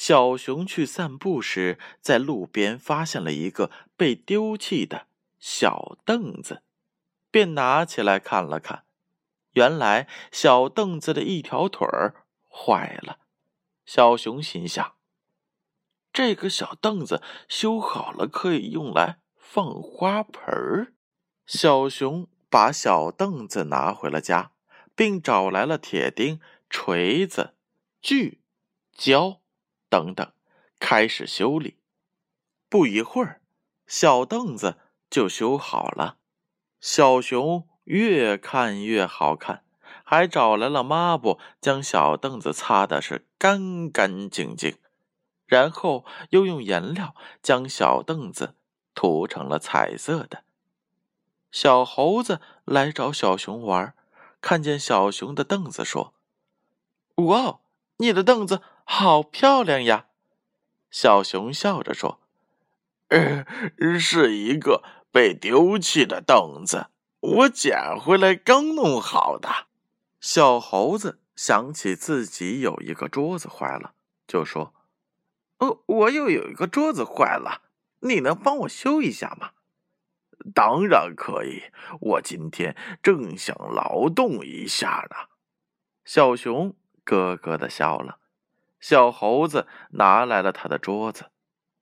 [0.00, 5.06] 小熊去散步时，在路边发现了一个被丢弃的
[5.38, 6.62] 小凳子，
[7.30, 8.84] 便拿起来看了看。
[9.52, 13.18] 原来，小凳子的一条腿儿坏了。
[13.84, 14.94] 小熊心想
[16.14, 20.94] ：“这个小凳子修好了，可以用来放花盆儿。”
[21.44, 24.52] 小熊把小凳子拿回了家，
[24.94, 27.52] 并找来了铁钉、锤子、
[28.00, 28.40] 锯、
[28.96, 29.39] 胶。
[29.90, 30.32] 等等，
[30.78, 31.76] 开始修理。
[32.68, 33.40] 不一会儿，
[33.88, 34.78] 小凳子
[35.10, 36.16] 就修好了。
[36.80, 39.64] 小熊越看越好看，
[40.04, 44.78] 还找来了抹布，将小凳子擦的是干干净净。
[45.46, 48.54] 然后又用颜料将小凳子
[48.94, 50.44] 涂成了彩色的。
[51.50, 53.92] 小猴子来找小熊玩，
[54.40, 56.14] 看见小熊的凳子，说
[57.26, 57.58] ：“哇，
[57.96, 60.06] 你的凳子！”好漂亮呀！
[60.90, 62.20] 小熊笑着说
[63.08, 63.46] ：“呃，
[64.00, 66.88] 是一个被丢弃的凳子，
[67.20, 69.68] 我捡回来刚弄好的。”
[70.20, 73.94] 小猴子想起自己有一个桌子坏了，
[74.26, 74.74] 就说
[75.60, 77.62] ：“哦，我又有一个桌子坏了，
[78.00, 79.52] 你能帮我修一下吗
[80.52, 81.62] ？”“当然可以，
[82.00, 85.28] 我今天正想劳动一下呢。”
[86.04, 86.74] 小熊
[87.04, 88.18] 咯咯的笑了。
[88.80, 91.26] 小猴子拿来了他的桌子，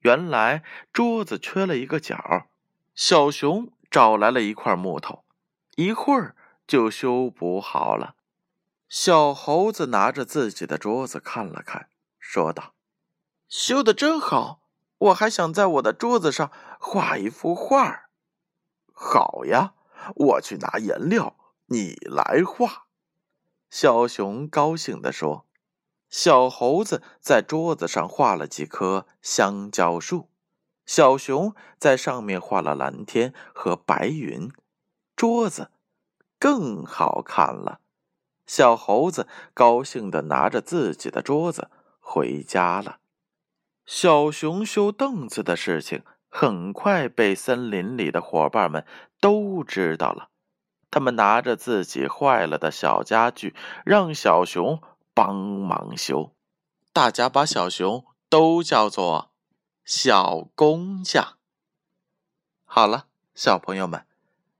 [0.00, 0.62] 原来
[0.92, 2.48] 桌子缺了一个角。
[2.94, 5.24] 小熊找来了一块木头，
[5.76, 6.36] 一会儿
[6.66, 8.16] 就修补好了。
[8.88, 11.88] 小猴子拿着自己的桌子看了看，
[12.18, 12.74] 说道
[13.48, 14.60] ：“修的真好，
[14.98, 18.10] 我还想在我的桌子上画一幅画。
[18.92, 19.72] ”“好呀，
[20.14, 21.36] 我去拿颜料，
[21.66, 22.84] 你来画。”
[23.70, 25.46] 小熊高兴地说。
[26.12, 30.28] 小猴子在桌子上画了几棵香蕉树，
[30.84, 34.52] 小熊在上面画了蓝天和白云，
[35.16, 35.70] 桌子
[36.38, 37.80] 更好看了。
[38.46, 42.98] 小猴子高兴的拿着自己的桌子回家了。
[43.86, 48.84] 小熊修凳子的事情很快被森林里的伙伴们
[49.18, 50.28] 都知道了，
[50.90, 53.54] 他们拿着自己坏了的小家具，
[53.86, 54.82] 让小熊。
[55.14, 56.34] 帮忙修，
[56.92, 59.32] 大家把小熊都叫做
[59.84, 61.38] 小工匠。
[62.64, 64.06] 好了，小朋友们，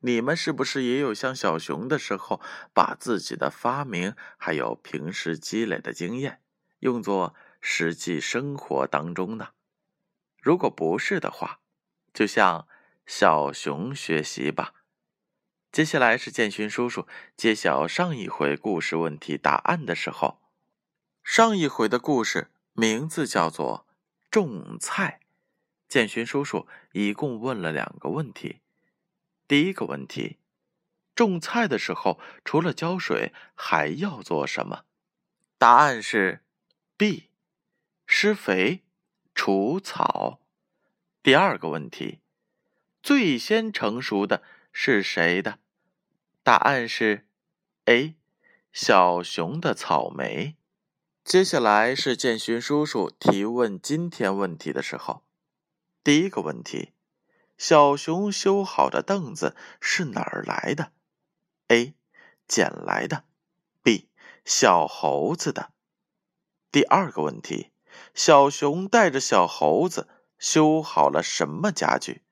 [0.00, 2.40] 你们是不是也有像小熊的时候，
[2.72, 6.40] 把自己的发明还有平时积累的经验
[6.78, 9.48] 用作实际生活当中呢？
[10.40, 11.58] 如果不是的话，
[12.14, 12.68] 就向
[13.04, 14.74] 小熊学习吧。
[15.76, 17.06] 接下来是建勋叔叔
[17.36, 20.40] 揭晓上一回故事问题答案的时候。
[21.22, 23.86] 上一回的故事名字叫做
[24.32, 25.20] “种菜”。
[25.86, 28.62] 建勋叔叔一共问了两个问题。
[29.46, 30.38] 第一个问题：
[31.14, 34.84] 种菜的时候，除了浇水，还要做什么？
[35.58, 36.40] 答案是
[36.96, 37.28] B：
[38.06, 38.82] 施肥、
[39.34, 40.40] 除草。
[41.22, 42.20] 第二个问题：
[43.02, 44.42] 最先成熟的
[44.72, 45.58] 是谁的？
[46.46, 47.26] 答案是
[47.86, 48.14] A：
[48.72, 50.54] 小熊的草莓。
[51.24, 55.24] 接下来是建勋叔叔提问今天问题的时候。
[56.04, 56.92] 第一个问题：
[57.58, 60.92] 小熊修好的凳子是哪儿来的
[61.66, 61.94] ？A.
[62.46, 63.24] 捡来的。
[63.82, 64.08] B.
[64.44, 65.72] 小猴子的。
[66.70, 67.72] 第二个问题：
[68.14, 70.06] 小熊带着小猴子
[70.38, 72.22] 修好了什么家具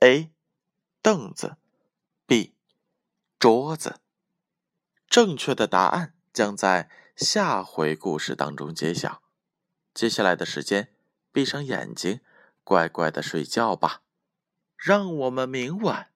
[0.00, 0.30] ？A.
[1.02, 1.58] 凳子。
[2.26, 2.55] B.
[3.46, 4.00] 桌子。
[5.08, 6.90] 正确的答案将在。
[7.14, 9.22] 下回故事当中揭晓。
[9.94, 10.92] 接下来的时间，
[11.30, 12.20] 闭上眼睛，
[12.64, 14.02] 乖乖的睡觉吧。
[14.76, 16.10] 让我们明晚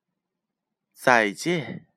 [0.92, 1.89] 再见。